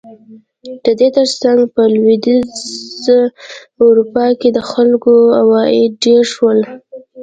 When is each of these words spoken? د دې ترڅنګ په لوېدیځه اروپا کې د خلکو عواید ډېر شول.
د 0.83 0.85
دې 0.99 1.07
ترڅنګ 1.17 1.57
په 1.73 1.81
لوېدیځه 1.93 3.19
اروپا 3.85 4.25
کې 4.39 4.49
د 4.53 4.59
خلکو 4.71 5.13
عواید 5.39 5.91
ډېر 6.05 6.21
شول. 6.33 6.59